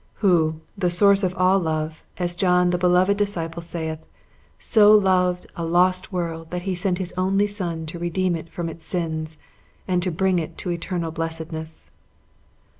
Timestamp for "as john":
2.17-2.71